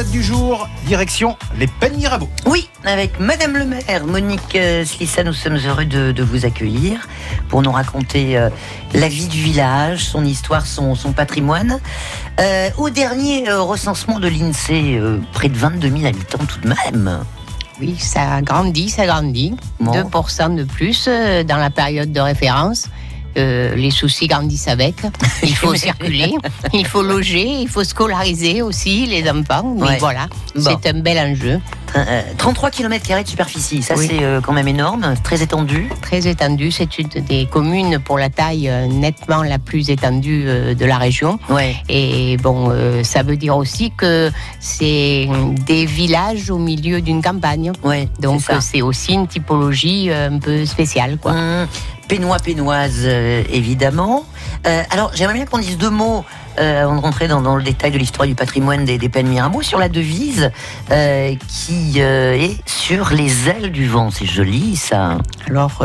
[0.00, 2.28] balade du jour, direction les Pennes Mirabeau.
[2.46, 7.06] Oui, avec Madame le maire, Monique euh, Slissa, nous sommes heureux de, de vous accueillir
[7.48, 8.48] pour nous raconter euh,
[8.94, 11.80] la vie du village, son histoire, son, son patrimoine.
[12.40, 16.68] Euh, au dernier euh, recensement de l'INSEE, euh, près de 22 000 habitants tout de
[16.68, 17.20] même.
[17.80, 19.54] Oui, ça grandit, ça grandit.
[19.80, 19.92] Bon.
[19.92, 22.88] 2% de plus dans la période de référence.
[23.36, 24.96] Euh, les soucis grandissent avec.
[25.42, 26.34] Il faut circuler,
[26.72, 29.74] il faut loger, il faut scolariser aussi les enfants.
[29.76, 29.96] Mais Ouais.
[29.98, 30.26] voilà,
[30.56, 30.76] Bon.
[30.82, 31.60] c'est un bel enjeu,
[31.96, 34.06] Euh, 33 km de superficie, ça Oui.
[34.08, 35.88] c'est euh, quand même énorme, très étendu.
[36.02, 36.70] très étendu.
[36.70, 40.98] C'est une des communes pour la taille euh, nettement la plus étendue euh, de la
[40.98, 41.38] région.
[41.48, 41.74] Ouais.
[41.88, 45.28] Et bon, euh, ça veut dire aussi que c'est
[45.66, 47.72] des villages au milieu d'une campagne.
[47.82, 51.32] Ouais, Donc c'est euh, aussi une typologie euh, un peu spéciale, quoi.
[51.32, 51.66] Hum,
[52.10, 54.24] Pénois, pénoise, euh, évidemment.
[54.66, 56.24] Euh, alors, j'aimerais bien qu'on dise deux mots,
[56.58, 59.28] euh, avant de rentrer dans, dans le détail de l'histoire du patrimoine des, des Pennes
[59.28, 60.50] Mirabeau, sur la devise
[60.90, 64.10] euh, qui est sur les ailes du vent.
[64.10, 65.18] C'est joli, ça.
[65.48, 65.84] Alors,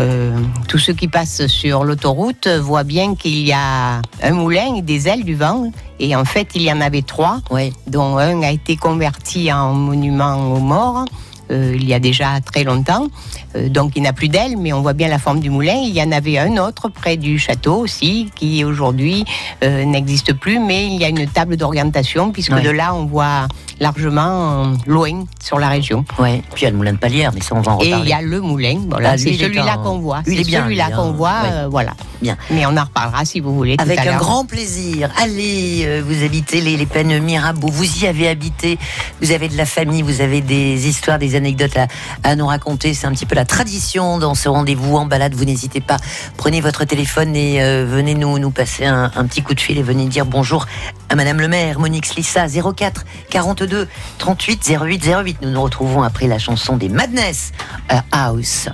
[0.67, 5.07] tous ceux qui passent sur l'autoroute voient bien qu'il y a un moulin et des
[5.07, 5.71] ailes du vent.
[5.99, 7.71] Et en fait, il y en avait trois, Ouais.
[7.85, 11.05] dont un a été converti en monument aux morts.
[11.51, 13.07] Euh, il y a déjà très longtemps.
[13.55, 15.75] Euh, donc il n'a plus d'ailes, mais on voit bien la forme du moulin.
[15.83, 19.25] Il y en avait un autre près du château aussi, qui aujourd'hui
[19.63, 22.61] euh, n'existe plus, mais il y a une table d'orientation, puisque Ouais.
[22.61, 23.47] de là on voit
[23.79, 26.05] largement loin sur la région.
[26.19, 26.41] Ouais.
[26.53, 28.05] Puis il y a le moulin de Palière, mais ça, on va en Et reparler.
[28.05, 30.21] il y a le moulin, Ah, c'est il est celui-là en- qu'on voit.
[30.25, 31.11] C'est bien, celui-là lui, qu'on hein.
[31.11, 31.67] voit, Ouais.
[31.69, 31.93] voilà.
[32.21, 32.37] Bien.
[32.49, 33.75] Mais on en reparlera si vous voulez.
[33.77, 35.09] tout Avec à un grand plaisir.
[35.21, 38.77] Allez, vous habitez les, les Pennes Mirabeau, vous y avez habité,
[39.21, 41.77] vous avez de la famille, vous avez des histoires, des anecdotes
[42.23, 42.93] à, nous raconter.
[42.93, 45.33] C'est un petit peu la tradition dans ce rendez-vous en balade.
[45.33, 45.97] Vous n'hésitez pas,
[46.37, 49.77] prenez votre téléphone et euh, venez nous, nous passer un, un petit coup de fil
[49.77, 50.65] et venez dire bonjour
[51.09, 55.37] à Madame le maire, Monique Slissa, 04 42 38 08 08.
[55.41, 57.51] Nous nous retrouvons après la chanson des Madness
[57.91, 58.69] euh, House.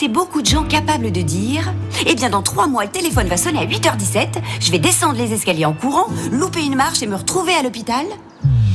[0.00, 1.74] Connaissez beaucoup de gens capables de dire
[2.06, 4.28] Eh bien, dans trois mois, le téléphone va sonner à 8h17,
[4.60, 8.06] je vais descendre les escaliers en courant, louper une marche et me retrouver à l'hôpital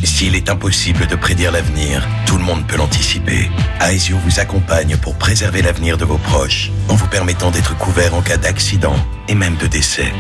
[0.04, 3.50] S'il est impossible de prédire l'avenir, tout le monde peut l'anticiper.
[3.82, 8.22] Aesio vous accompagne pour préserver l'avenir de vos proches, en vous permettant d'être couvert en
[8.22, 8.96] cas d'accident
[9.28, 10.12] et même de décès.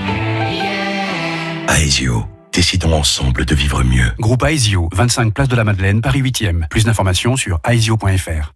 [1.69, 4.11] Aesio, décidons ensemble de vivre mieux.
[4.19, 6.67] Groupe Aesio, 25 place de la Madeleine, Paris 8e.
[6.69, 8.55] Plus d'informations sur aesio.fr.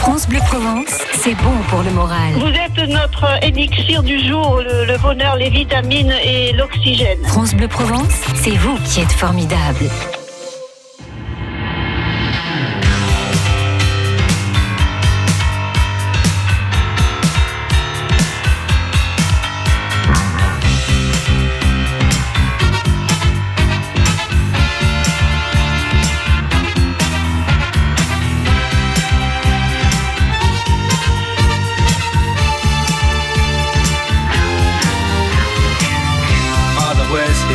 [0.00, 2.32] France Bleu Provence, c'est bon pour le moral.
[2.34, 7.22] Vous êtes notre élixir du jour, le, le bonheur, les vitamines et l'oxygène.
[7.24, 9.90] France Bleu Provence, c'est vous qui êtes formidable.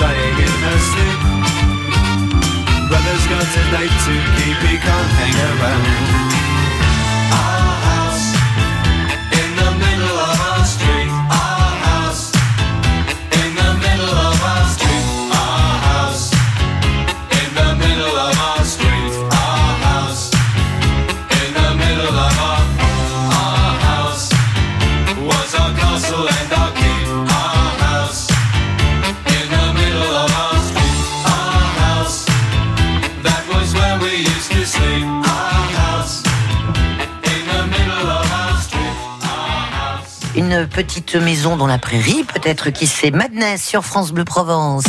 [0.00, 1.20] sighing in her sleep
[2.88, 6.09] Brother's got a date to keep, he can't hang around.
[41.10, 44.84] Petite maison dans la prairie, peut-être qui c'est Madness sur France Bleu Provence.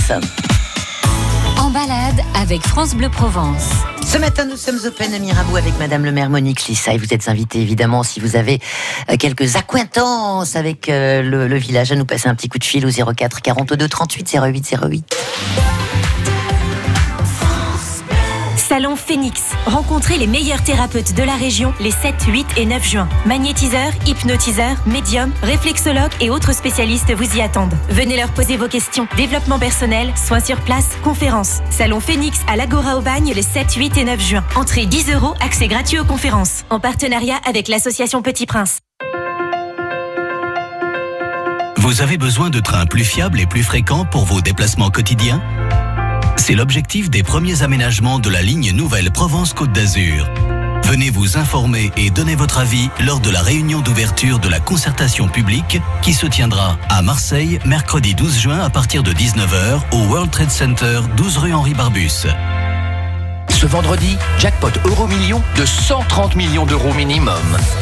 [1.58, 3.70] En balade avec France Bleu Provence.
[4.06, 7.00] Ce matin, nous sommes au Pen à Mirabeau avec Madame le maire Monique Lissa et
[7.00, 8.60] vous êtes invité évidemment si vous avez
[9.10, 12.66] euh, quelques accointances avec euh, le, le village à nous passer un petit coup de
[12.66, 15.16] fil au 04 42 38 08 08.
[18.72, 19.50] Salon Phoenix.
[19.66, 23.10] Rencontrez les meilleurs thérapeutes de la région les 7, 8 et 9 juin.
[23.26, 27.74] Magnétiseurs, hypnotiseurs, médiums, réflexologues et autres spécialistes vous y attendent.
[27.90, 29.10] Venez leur poser vos questions.
[29.18, 31.60] Développement personnel, soins sur place, conférences.
[31.70, 34.44] Salon Phoenix à l'Agora au Bagne les 7, 8 et 9 juin.
[34.56, 36.64] Entrée 10 euros, accès gratuit aux conférences.
[36.70, 38.80] En partenariat avec l'association Petit Prince.
[41.76, 45.42] Vous avez besoin de trains plus fiables et plus fréquents pour vos déplacements quotidiens?
[46.42, 50.28] C'est l'objectif des premiers aménagements de la ligne nouvelle Provence-Côte d'Azur.
[50.86, 55.28] Venez vous informer et donner votre avis lors de la réunion d'ouverture de la concertation
[55.28, 60.32] publique qui se tiendra à Marseille mercredi 12 juin à partir de 19h au World
[60.32, 62.26] Trade Center 12 rue Henri Barbus.
[63.50, 67.36] Ce vendredi, jackpot euro million de 130 millions d'euros minimum.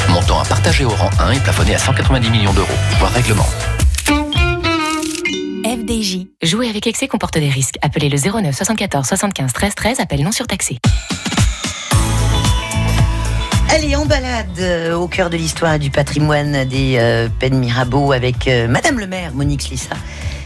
[0.09, 2.67] Montant à partager au rang 1 et plafonné à 190 millions d'euros.
[2.99, 3.47] Voir règlement.
[6.43, 7.77] Jouer avec excès comporte des risques.
[7.81, 9.99] Appelez le 09 74 75 13 13.
[9.99, 10.77] Appel non surtaxé.
[13.71, 18.47] Allez, en balade euh, au cœur de l'histoire du patrimoine des euh, Pennes Mirabeau avec
[18.47, 19.95] euh, Madame le maire, Monique Lissa,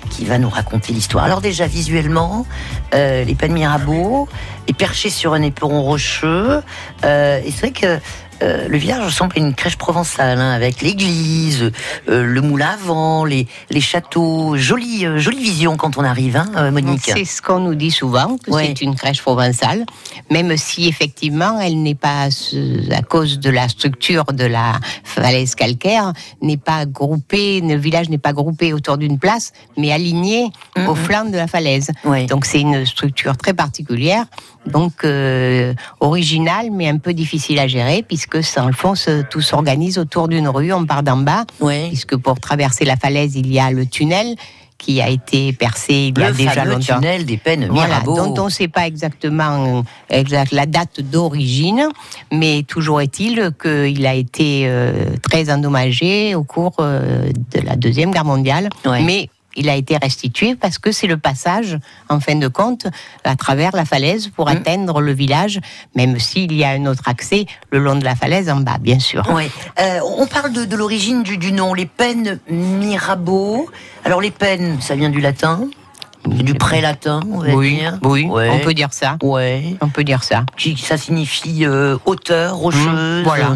[0.10, 1.26] qui va nous raconter l'histoire.
[1.26, 2.46] Alors déjà, visuellement,
[2.94, 4.30] euh, les Pennes Mirabeau
[4.68, 6.62] est perché sur un éperon rocheux.
[7.04, 8.00] euh, et c'est vrai que
[8.44, 11.72] euh, le village ressemble à une crèche provençale, hein, avec l'église,
[12.10, 14.58] euh, le moulin à vent, les, les châteaux.
[14.58, 17.02] Jolie, euh, jolie vision quand on arrive, hein, Monique.
[17.04, 18.66] C'est ce qu'on nous dit souvent, que Ouais.
[18.68, 19.86] c'est une crèche provençale,
[20.30, 22.28] même si effectivement elle n'est pas,
[22.92, 24.74] à cause de la structure de la
[25.04, 26.12] falaise calcaire,
[26.42, 30.50] n'est pas groupée, le village n'est pas groupé autour d'une place, mais aligné
[30.88, 31.92] au flanc de la falaise.
[32.28, 34.26] Donc c'est une structure très particulière,
[34.68, 35.06] donc
[36.00, 40.48] originale, mais un peu difficile à gérer, puisque le fond, ce- tout s'organise autour d'une
[40.48, 41.46] rue, on part d'en bas,
[41.90, 44.36] puisque pour traverser la falaise, il y a le tunnel
[44.80, 46.96] qui a été percé il y a Le déjà longtemps.
[46.96, 51.88] tunnel des Pennes Voilà, dont on ne sait pas exactement euh, exact, la date d'origine,
[52.34, 58.12] mais toujours est-il qu'il a été euh, très endommagé au cours euh, de la Deuxième
[58.12, 58.68] Guerre mondiale.
[58.86, 61.78] Mais il a été restitué parce que c'est le passage,
[62.10, 62.88] en fin de compte,
[63.24, 64.50] à travers la falaise pour Mmh.
[64.52, 65.60] atteindre le village,
[65.96, 69.00] même s'il y a un autre accès le long de la falaise en bas, bien
[69.00, 69.28] sûr.
[69.30, 69.50] Ouais.
[69.80, 73.70] Euh, on parle de, de l'origine du, du nom, les pennes Mirabeau.
[74.06, 75.68] Alors les pennes, ça vient du latin,
[76.28, 78.00] du pré-latin, on va Oui, dire.
[78.04, 78.50] oui, Ouais.
[78.50, 79.18] on peut dire ça.
[79.22, 79.76] Ouais.
[79.82, 80.46] On peut dire ça.
[80.58, 83.24] Qui, ça signifie euh, hauteur, rocheuse.
[83.24, 83.56] voilà.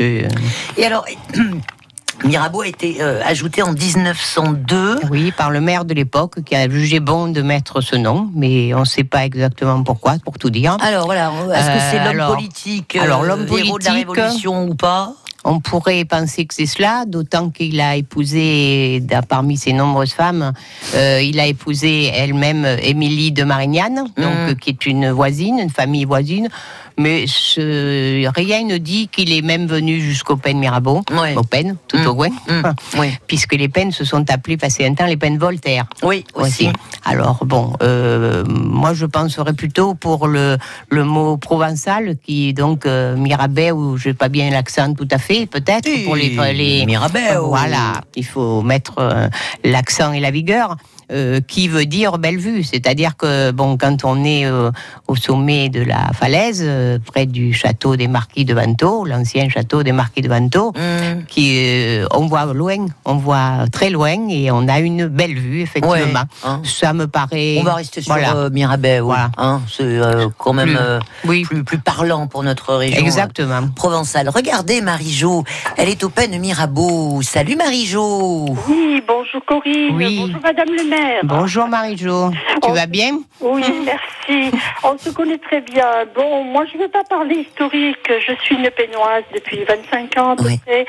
[0.00, 1.04] Et alors,
[2.24, 5.00] Mirabeau a été euh, ajouté en 1902.
[5.10, 8.74] Oui, par le maire de l'époque qui a jugé bon de mettre ce nom, mais
[8.74, 10.76] on ne sait pas exactement pourquoi, pour tout dire.
[10.80, 13.92] Alors voilà, est-ce que c'est Euh, l'homme alors- politique, alors euh, l'homme héros de la
[13.92, 15.12] Révolution ou pas?
[15.48, 20.52] On pourrait penser que c'est cela, d'autant qu'il a épousé, parmi ses nombreuses femmes,
[20.96, 25.70] euh, il a épousé elle-même Émilie de Marignane, donc, euh, qui est une voisine, une
[25.70, 26.48] famille voisine.
[26.98, 31.02] Mais ce- rien ne dit qu'il est même venu jusqu'au Pen Mirabeau,
[31.36, 32.28] au Pen, tout au loin,
[33.26, 35.84] puisque les Pennes se sont appelées, passé un temps, les Pennes Voltaire.
[36.02, 36.68] Oui, aussi.
[37.04, 40.56] Alors bon, euh, moi je penserais plutôt pour le,
[40.90, 45.08] le mot provençal qui est donc euh, Mirabet ou je n'ai pas bien l'accent tout
[45.10, 47.48] à fait peut-être pour les, les Mirabet, oh.
[47.48, 49.28] Voilà, il faut mettre euh,
[49.64, 50.76] l'accent et la vigueur.
[51.12, 54.70] Euh, qui veut dire belle vue, c'est-à-dire que bon, quand on est euh,
[55.08, 59.82] au sommet de la falaise, euh, près du château des Marquis de Vanto, l'ancien château
[59.82, 61.24] des Marquis de Vanto, Mm.
[61.28, 65.60] qui euh, on voit loin, on voit très loin et on a une belle vue
[65.62, 65.90] effectivement.
[65.92, 66.60] Ouais, hein.
[66.64, 67.56] Ça me paraît.
[67.60, 68.34] On va rester sur Voilà.
[68.36, 71.00] euh, Mirabet, oui, hein, c'est euh, quand même Plus- euh,
[71.44, 73.62] plus, plus parlant pour notre région Exactement.
[73.62, 74.28] euh, provençale.
[74.28, 75.44] Regardez Marie-Jo,
[75.76, 77.22] elle est au Pen Mirabeau.
[77.22, 80.18] Salut Marie-Jo Oui, bonjour bonjour Corinne, Oui.
[80.20, 80.95] bonjour Madame le maire.
[81.24, 82.30] Bonjour Marie-Jo,
[82.62, 83.18] tu vas bien?
[83.40, 84.50] Oui, merci.
[84.82, 85.86] On se connaît très bien.
[86.14, 88.08] Bon, moi, je ne veux pas parler historique.
[88.08, 90.86] Je suis une pénoise depuis 25 ans à peu près.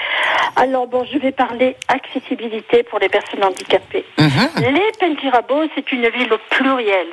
[0.56, 4.06] Alors, bon, je vais parler accessibilité pour les personnes handicapées.
[4.18, 7.08] Les Pentirabos, c'est une ville au pluriel.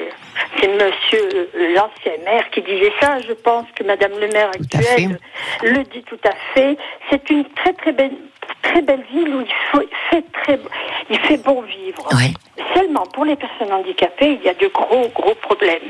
[0.61, 3.19] C'est monsieur euh, l'ancien maire qui disait ça.
[3.21, 5.19] Je pense que Madame le maire actuelle
[5.63, 6.77] le dit tout à fait.
[7.11, 8.17] C'est une très, très belle
[8.63, 10.59] très belle ville où il, faut, fait très
[11.11, 12.09] il fait bon vivre.
[12.75, 15.83] Seulement pour les personnes handicapées, il y a de gros gros problèmes.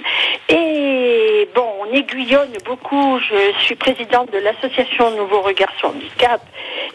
[0.48, 3.18] Et bon, on aiguillonne beaucoup.
[3.18, 6.40] Je suis présidente de l'association Nouveau Regard sur Handicap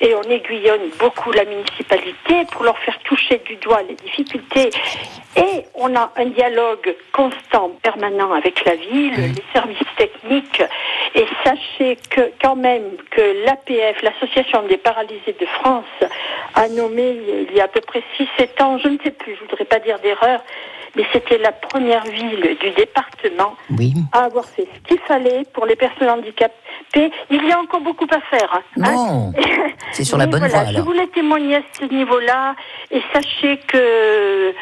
[0.02, 4.70] et on aiguillonne beaucoup la municipalité pour leur faire toucher du doigt les difficultés.
[5.36, 10.62] Et on a un dialogue constant, permanent avec la ville, les services techniques.
[11.16, 15.86] Et sachez que quand même que l'APF, l'Association des paralysés de France,
[16.56, 17.16] a nommé
[17.50, 18.04] il y a à peu près
[18.40, 20.42] 6-7 ans, je ne sais plus, je voudrais pas dire d'erreur,
[20.96, 23.56] mais c'était la première ville du département
[24.12, 27.12] à avoir fait ce qu'il fallait pour les personnes handicapées.
[27.30, 28.52] Il y a encore beaucoup à faire.
[28.52, 29.32] hein.
[29.92, 32.56] C'est sur la bonne voilà, voie Je voulais témoigner à ce niveau-là
[32.92, 34.54] et sachez que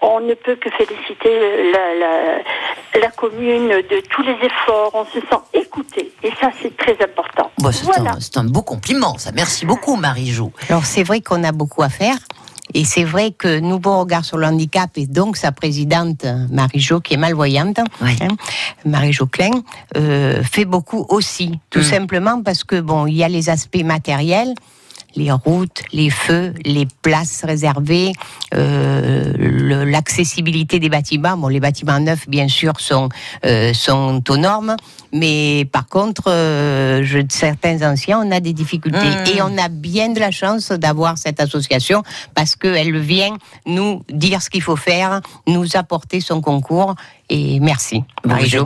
[0.00, 4.90] on ne peut que féliciter la, la, la commune de tous les efforts.
[4.94, 7.50] On se sent écouté et ça c'est très important.
[7.58, 9.30] Bon, c'est un, beau compliment, ça.
[9.32, 10.52] Merci beaucoup, Marie-Jo.
[10.68, 12.16] Alors c'est vrai qu'on a beaucoup à faire.
[12.74, 17.14] Et c'est vrai que Nouveau Regard sur le handicap et donc sa présidente Marie-Jo, qui
[17.14, 17.86] est malvoyante, hein,
[18.84, 19.62] Marie-Jo Klein,
[19.96, 21.58] euh, fait beaucoup aussi.
[21.70, 24.52] Tout simplement parce que bon, il y a les aspects matériels,
[25.18, 28.12] les routes, les feux, les places réservées,
[28.54, 31.36] euh, l'accessibilité des bâtiments.
[31.36, 33.08] Bon, les bâtiments neufs, bien sûr, sont,
[33.44, 34.76] euh, sont aux normes,
[35.12, 38.98] mais par contre, euh, je, certains anciens, on a des difficultés.
[38.98, 39.36] Mmh.
[39.36, 42.02] Et on a bien de la chance d'avoir cette association
[42.34, 46.94] parce qu'elle vient nous dire ce qu'il faut faire, nous apporter son concours.
[47.30, 48.64] Et merci, Bon, Marie-Jo.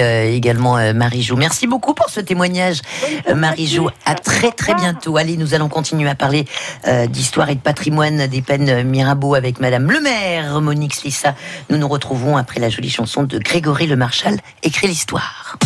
[0.00, 1.34] euh, également euh, Marie-Jo.
[1.36, 2.80] Merci beaucoup pour ce témoignage,
[3.28, 3.90] euh, Marie-Jo.
[4.04, 5.16] À très très bientôt.
[5.16, 6.44] Allez, nous allons continuer à parler
[6.86, 11.34] euh, d'histoire et de patrimoine des peines Mirabeau avec Madame le maire, Monique Slissa.
[11.68, 15.56] Nous nous retrouvons après la jolie chanson de Grégory Le Marchal, Écrit l'histoire.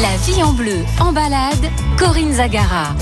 [0.00, 2.94] La vie en bleu, en balade, Corinne Zagara.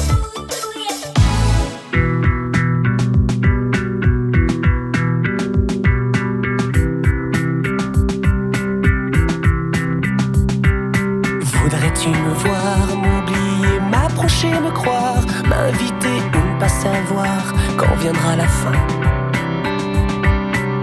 [12.00, 18.46] Voudrais-tu me voir, m'oublier, m'approcher, me croire, m'inviter ou ne pas savoir quand viendra la
[18.46, 18.72] fin?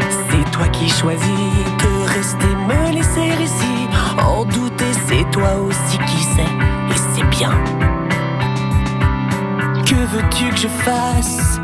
[0.10, 1.26] C'est toi qui choisis
[1.80, 3.88] que rester, me laisser ici,
[4.24, 7.52] en douter, c'est toi aussi qui sais, et c'est bien.
[9.86, 11.60] Que veux-tu que je fasse?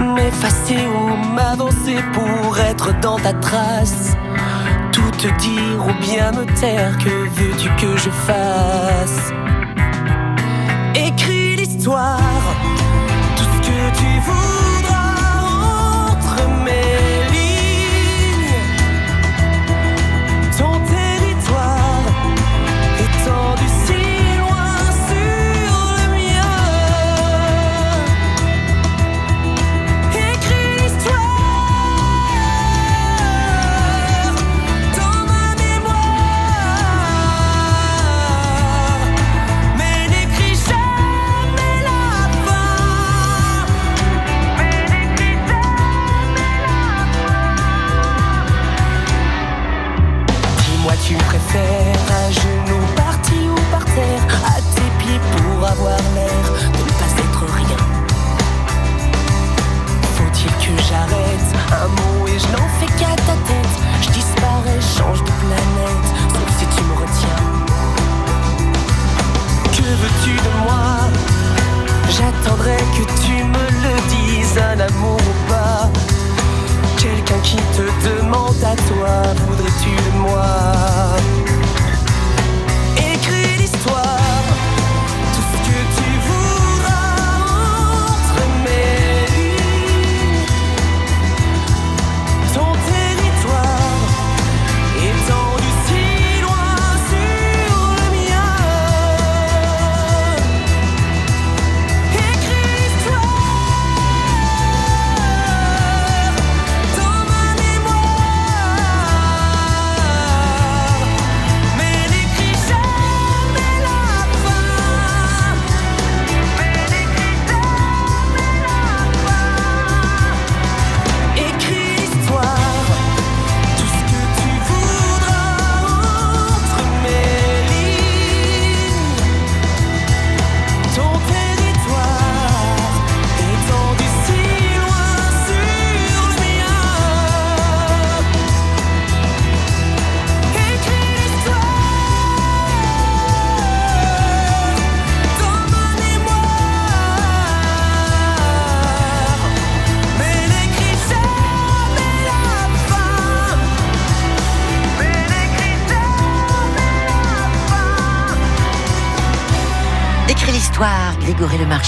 [0.00, 4.16] M'effacer ou m'avancer pour être dans ta trace?
[5.24, 9.32] Te dire ou bien me taire, que veux-tu que je fasse?
[10.94, 12.33] Écris l'histoire,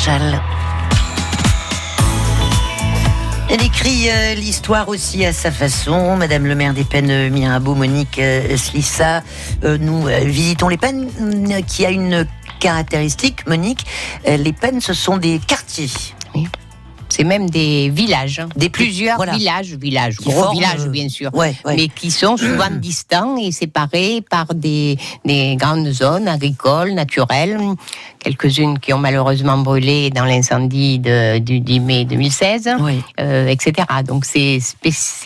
[0.08, 0.40] Elle
[3.62, 6.16] écrit euh, l'histoire aussi à sa façon.
[6.16, 9.24] Madame le maire des Pennes euh, Mirabeau, Monique euh, Slissa.
[9.64, 12.24] Euh, nous visitons les Pennes euh, qui a une
[12.60, 13.84] caractéristique, Monique.
[14.26, 15.90] Les Pennes, ce sont des quartiers.
[17.08, 18.48] C'est même des villages, hein.
[18.56, 19.32] Des plusieurs voilà.
[19.32, 21.76] villages, villages, Qui gros forment, villages bien sûr, ouais, ouais.
[21.76, 27.58] mais qui sont souvent distants et séparés par des, des grandes zones agricoles, naturelles,
[28.30, 32.68] quelques-unes qui ont malheureusement brûlé dans l'incendie de- du 10 mai 2016,
[33.20, 33.86] euh, etc.
[34.04, 34.58] Donc c'est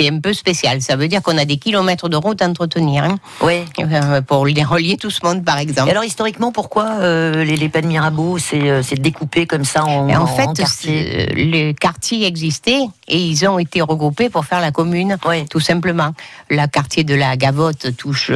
[0.07, 0.83] un peu spécial.
[0.83, 3.65] Ça veut dire qu'on a des kilomètres de route à entretenir hein, Ouais.
[3.81, 5.89] euh, pour les relier tout ce monde, par exemple.
[5.89, 10.23] Et alors historiquement, pourquoi euh, les, les Pennes Mirabeau, c'est découpé comme ça en, en
[10.23, 14.73] en fait, quartiers c'est- le quartier existait et ils ont été regroupés pour faire la
[14.73, 15.17] commune,
[15.49, 16.11] tout simplement.
[16.51, 18.31] Le quartier de la Gavotte touche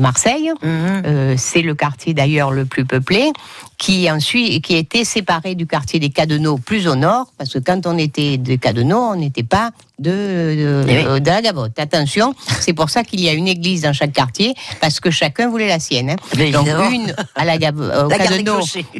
[0.00, 0.50] Marseille.
[0.62, 1.36] Mhm.
[1.36, 3.30] C'est le quartier d'ailleurs le plus peuplé,
[3.78, 7.86] qui ensuite qui était séparé du quartier des Cadeneaux plus au nord, parce que quand
[7.86, 11.04] on était des Cadeneaux, on n'était pas de, de, Eh oui.
[11.06, 11.78] euh, de la Gavotte.
[11.78, 15.48] Attention, c'est pour ça qu'il y a une église dans chaque quartier, parce que chacun
[15.48, 16.10] voulait la sienne.
[16.10, 16.16] hein.
[16.16, 16.90] Donc évidemment.
[16.90, 18.18] une à la Gavotte, au La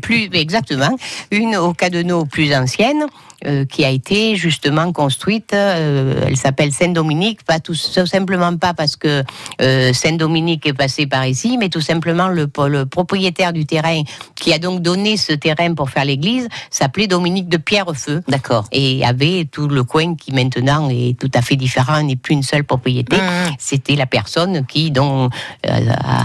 [0.02, 0.96] plus exactement,
[1.30, 3.04] une au Cadeneau plus ancienne.
[3.46, 8.74] euh, qui a été justement construite, euh, elle s'appelle Saint-Dominique, pas tout, tout simplement pas
[8.74, 9.22] parce que
[9.62, 14.02] euh, Saint-Dominique est passé par ici, mais tout simplement le, le propriétaire du terrain
[14.34, 18.24] qui a donc donné ce terrain pour faire l'église s'appelait Dominique de Pierrefeu.
[18.26, 18.64] D'accord.
[18.72, 22.42] Et avait tout le coin qui maintenant est tout à fait différent, n'est plus une
[22.42, 23.16] seule propriété.
[23.16, 23.54] Mmh.
[23.58, 25.32] C'était la personne qui donc
[25.66, 25.70] euh,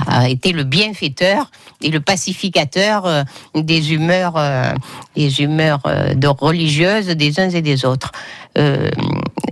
[0.07, 1.49] a, été le bienfaiteur
[1.81, 3.23] et le pacificateur euh,
[3.55, 4.73] des humeurs, euh,
[5.15, 5.81] des humeurs
[6.15, 8.11] de religieuses des uns et des autres.
[8.57, 8.89] Euh,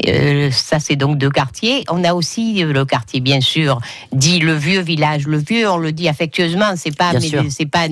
[0.08, 1.84] euh, ça, c'est donc deux quartiers.
[1.90, 3.80] On a aussi euh, le quartier, bien sûr,
[4.12, 5.28] dit le vieux village.
[5.28, 7.12] Le vieux, on le dit affectueusement, c'est pas,
[7.50, 7.88] c'est pas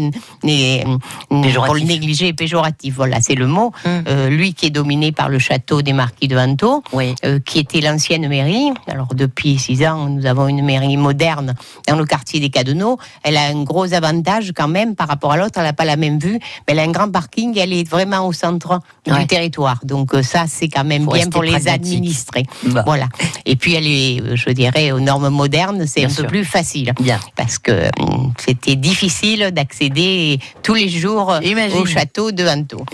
[1.65, 2.95] pour le négliger, péjoratif.
[2.95, 3.71] Voilà, c'est le mot.
[3.85, 7.81] Euh, lui qui est dominé par le château des marquis de Vanto, euh, qui était
[7.81, 8.71] l'ancienne mairie.
[8.87, 11.53] Alors depuis six ans, nous avons une mairie moderne
[11.87, 12.97] dans le quartier des Cadeneaux.
[13.23, 15.57] Elle a un gros avantage quand même par rapport à l'autre.
[15.57, 17.57] Elle n'a pas la même vue, mais elle a un grand parking.
[17.57, 19.21] Elle est vraiment au centre Ouais.
[19.21, 19.79] du territoire.
[19.83, 22.43] Donc ça, c'est quand même Bien pour les administrés.
[22.63, 22.83] Bah.
[22.85, 23.07] Voilà.
[23.45, 26.93] Et puis elle est, euh, je dirais, aux normes modernes, c'est un peu plus facile.
[26.99, 27.19] Bien.
[27.35, 31.79] Parce que hum, c'était difficile d'accéder tous les jours Imagine.
[31.79, 32.43] au château de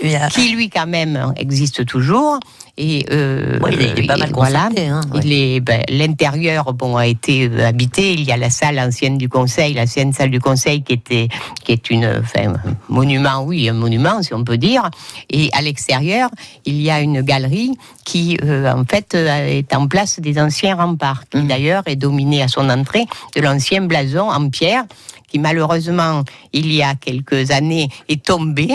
[0.02, 0.28] Bien.
[0.28, 2.38] qui lui quand même existe toujours.
[2.78, 4.68] Et euh, Ouais, il est- il est pas mal voilà.
[4.76, 5.60] hein, ouais.
[5.60, 8.12] Ben, l'intérieur bon a été euh, habité.
[8.12, 11.28] Il y a la salle ancienne du conseil, l'ancienne salle du conseil qui était
[11.64, 14.90] qui est une enfin, un monument, oui, un monument si on peut dire.
[15.30, 16.28] Et à l'extérieur,
[16.66, 17.72] il y a une galerie
[18.04, 21.48] qui euh, en fait est en place des anciens remparts, qui Mmh.
[21.48, 24.84] d'ailleurs est dominée à son entrée de l'ancien blason en pierre
[25.28, 28.68] qui malheureusement, il y a quelques années, est tombé,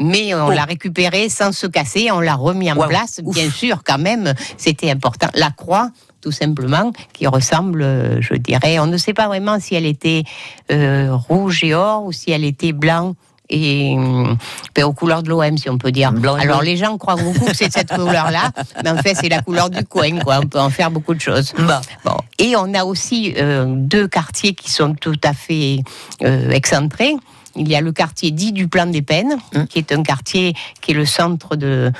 [0.00, 0.50] mais on Oh.
[0.50, 3.20] l'a récupéré sans se casser, on l'a remis en place.
[3.22, 5.28] Bien sûr, quand même, c'était important.
[5.34, 5.90] La croix,
[6.20, 7.82] tout simplement, qui ressemble,
[8.20, 10.24] je dirais, on ne sait pas vraiment si elle était
[10.72, 13.14] euh, rouge et or ou si elle était blanc.
[13.50, 14.36] Et hum,
[14.74, 16.12] ben, aux couleurs de l'OM, si on peut dire.
[16.12, 18.50] Blanc Alors les gens croient beaucoup que c'est cette couleur-là,
[18.82, 20.40] mais en fait c'est la couleur du coin, quoi.
[20.42, 21.52] On peut en faire beaucoup de choses.
[21.58, 21.80] Bah.
[22.04, 22.16] Bon.
[22.38, 25.80] Et on a aussi euh, deux quartiers qui sont tout à fait
[26.22, 27.14] euh, excentrés.
[27.56, 29.66] Il y a le quartier dit du Plan des Peines, Hum.
[29.68, 31.92] qui est un quartier qui est le centre de,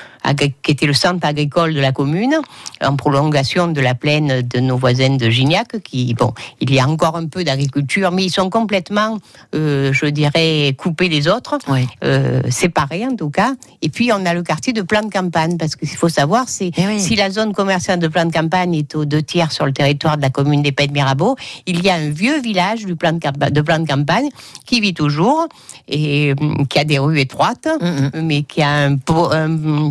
[0.62, 2.34] qui était le centre agricole de la commune,
[2.82, 5.80] en prolongation de la plaine de nos voisins de Gignac.
[5.82, 9.18] Qui, bon, il y a encore un peu d'agriculture, mais ils sont complètement,
[9.54, 11.58] euh, je dirais, coupés des autres,
[12.04, 13.52] euh, séparés en tout cas.
[13.82, 16.70] Et puis on a le quartier de plan de campagne, parce qu'il faut savoir, c'est
[16.76, 17.00] Eh oui.
[17.00, 20.16] si la zone commerciale de plan de campagne est aux deux tiers sur le territoire
[20.16, 23.12] de la commune des Pays de Mirabeau, il y a un vieux village du plan
[23.12, 24.28] de, campa- de plan de campagne
[24.64, 25.48] qui vit toujours
[25.88, 27.68] et hum, qui a des rues étroites,
[28.14, 28.96] mais qui a un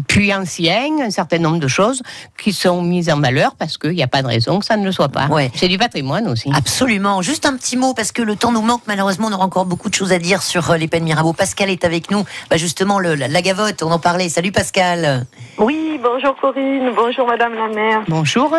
[0.07, 2.03] puits ancien, un certain nombre de choses
[2.37, 4.85] qui sont mises en valeur parce qu'il n'y a pas de raison que ça ne
[4.85, 5.25] le soit pas.
[5.25, 5.49] Ouais.
[5.55, 6.51] C'est du patrimoine aussi.
[6.55, 7.23] Absolument.
[7.23, 8.83] Juste un petit mot, parce que le temps nous manque.
[8.85, 11.33] Malheureusement, on aura encore beaucoup de choses à dire sur euh, les peines Mirabeau.
[11.33, 12.23] Pascal est avec nous.
[12.49, 14.29] Bah, justement, le, la, la gavotte, on en parlait.
[14.29, 15.25] Salut Pascal.
[15.57, 18.01] Oui, bonjour Corinne, bonjour Madame la maire.
[18.07, 18.55] Bonjour.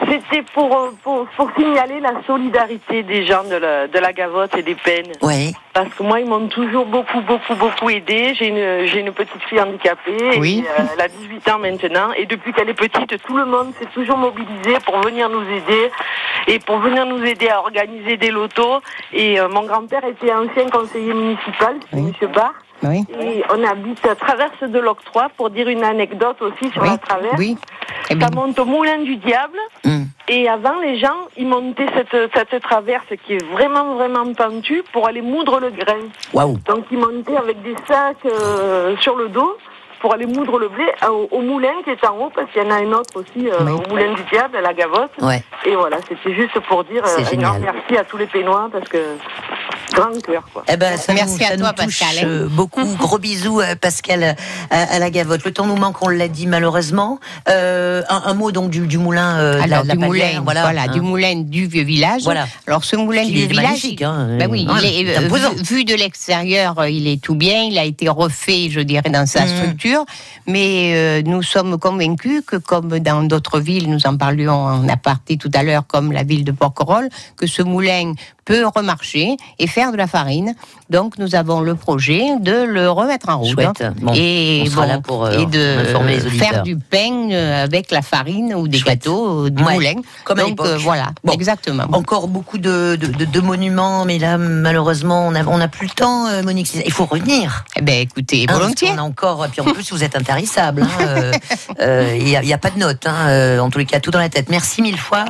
[0.00, 4.56] C'était pour, euh, pour, pour signaler la solidarité des gens de la, de la Gavotte
[4.56, 5.12] et des peines.
[5.22, 5.52] Ouais.
[5.74, 8.32] Parce que moi, ils m'ont toujours beaucoup, beaucoup, beaucoup aidé.
[8.38, 10.38] J'ai une, j'ai une petite fille handicapée.
[10.38, 10.64] Oui.
[10.64, 12.12] Et, euh, elle a 18 ans maintenant.
[12.16, 15.90] Et depuis qu'elle est petite, tout le monde s'est toujours mobilisé pour venir nous aider.
[16.46, 18.80] Et pour venir nous aider à organiser des lotos.
[19.12, 22.52] Et euh, mon grand-père était ancien conseiller municipal, c'est Monsieur Barr.
[22.84, 23.04] Oui.
[23.20, 26.88] Et on habite à Traverse de l'Octroi pour dire une anecdote aussi sur Oui.
[26.90, 27.34] la traverse.
[27.38, 27.56] Oui.
[28.10, 29.58] Eh Ça monte au Moulin du Diable.
[29.84, 30.03] Hum.
[30.28, 35.06] Et avant, les gens, ils montaient cette, cette traverse qui est vraiment, vraiment pentue pour
[35.06, 36.00] aller moudre le grain.
[36.66, 39.56] Donc, ils montaient avec des sacs euh, sur le dos
[40.00, 42.66] pour aller moudre le blé au, au moulin qui est en haut, parce qu'il y
[42.66, 45.12] en a un autre aussi euh, au moulin du diable, à la gavotte.
[45.20, 45.42] Ouais.
[45.64, 48.68] Et voilà, c'était juste pour dire C'est euh, un grand merci à tous les Pénois,
[48.70, 48.98] parce que
[49.94, 50.64] grand cœur, quoi.
[50.68, 52.24] Eh ben, ça Merci nous, à ça toi, nous touche, Pascal.
[52.28, 52.84] euh, beaucoup.
[52.98, 54.36] Gros bisous, Pascal,
[54.70, 55.44] à, à la gavotte.
[55.44, 57.18] Le temps nous manque, on l'a dit malheureusement.
[57.48, 60.00] Euh, un, un mot donc du, du moulin euh, de la- Alors, de la du
[60.00, 60.92] Palière, moulin, voilà, voilà, hein.
[60.92, 62.22] du moulin du vieux village.
[62.24, 62.46] Voilà.
[62.66, 65.84] Alors, ce moulin du est vieux village, hein, ben oui, il est, euh, vu, vu
[65.84, 67.62] de l'extérieur, il est tout bien.
[67.64, 69.48] Il a été refait, je dirais, dans sa Mhm.
[69.56, 70.04] structure.
[70.46, 75.36] Mais euh, nous sommes convaincus que, comme dans d'autres villes, nous en parlions en aparté
[75.36, 78.12] tout à l'heure, comme la ville de Porquerolles, que ce moulin
[78.44, 80.54] peut remarcher et faire de la farine.
[80.90, 83.52] Donc, nous avons le projet de le remettre en route.
[83.54, 83.82] Chouette.
[84.00, 87.90] Bon, et on sera bon, là pour, euh, et de faire du pain euh, avec
[87.90, 88.98] la farine ou des Chouette.
[89.02, 89.94] gâteaux, euh, du Ouais, moulin.
[90.24, 91.32] comme à Donc, euh, voilà, Bon.
[91.32, 91.84] exactement.
[91.92, 95.86] Encore beaucoup de, de, de- de monuments, mais là, malheureusement, on n'a on n'a plus
[95.86, 96.74] le temps, euh, Monique.
[96.84, 97.64] Il faut revenir.
[97.76, 98.88] Eh ben, écoutez, Hein, volontiers.
[98.88, 100.82] qu'on a encore, et puis en plus, vous êtes intarissable.
[100.82, 101.30] hein,
[102.18, 104.28] Il n'y a, a pas de note, hein, en tous les cas, tout dans la
[104.28, 104.48] tête.
[104.50, 105.24] Merci mille fois,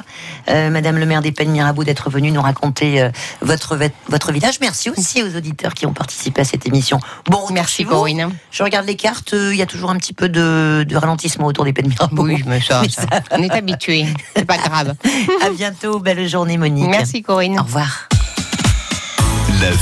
[0.48, 3.03] Madame le maire des Pennes Mirabeau, d'être venue nous raconter
[3.40, 4.60] votre, votre village.
[4.60, 6.98] Merci aussi aux auditeurs qui ont participé à cette émission.
[7.26, 7.84] Bon, Merci.
[7.84, 8.30] Corinne.
[8.50, 11.46] Je regarde les cartes, euh, il y a toujours un petit peu de, de ralentissement
[11.46, 12.24] autour des Pennes Mirabeau.
[12.24, 14.06] Oui, mais ça, Mais ça, on est habitué.
[14.36, 14.94] C'est pas grave.
[15.44, 16.88] À bientôt, belle journée, Monique.
[16.88, 17.58] Merci, Corinne.
[17.58, 18.08] Au revoir.
[19.60, 19.76] La vie